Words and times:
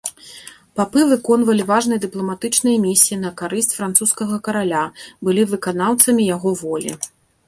Папы 0.79 1.01
выконвалі 1.09 1.63
важныя 1.71 2.01
дыпламатычныя 2.05 2.77
місіі 2.85 3.17
на 3.25 3.31
карысць 3.41 3.75
французскага 3.81 4.39
караля, 4.47 4.81
былі 5.29 5.45
выканаўцамі 5.53 6.23
яго 6.35 6.55
волі. 6.63 6.95